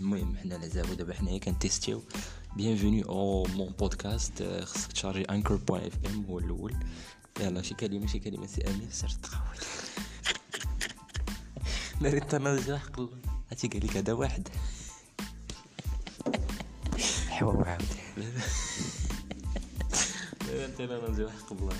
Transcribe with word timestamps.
المهم 0.00 0.36
حنا 0.36 0.56
العزاب 0.56 0.96
دابا 0.96 1.14
حنايا 1.14 1.38
كنتيستيو. 1.38 2.02
بيانفوني 2.56 3.04
أو 3.04 3.44
مون 3.44 3.72
بودكاست 3.78 4.42
خصك 4.42 4.92
تشارجي 4.92 5.24
انكر 5.24 5.56
بوان 5.56 5.86
اف 5.86 5.94
ام 6.06 6.24
هو 6.24 6.38
الأول. 6.38 6.74
يلا 7.40 7.62
شي 7.62 7.74
كلمة 7.74 8.06
شي 8.06 8.18
كلمة 8.18 8.46
سي 8.46 8.70
أمير 8.70 8.90
سير 8.90 9.08
تقاول 9.08 9.56
ناري 12.00 12.18
ريت 12.18 12.34
أنا 12.34 12.78
حق 12.78 13.00
الله 13.00 13.18
هاتي 13.50 13.68
قال 13.68 13.86
لك 13.86 13.96
هذا 13.96 14.12
واحد. 14.12 14.48
حوا 17.28 17.64
عاود. 17.64 17.82
انت 20.64 20.80
أنا 20.80 21.10
نزيد 21.10 21.28
حق 21.28 21.52
الله 21.52 21.76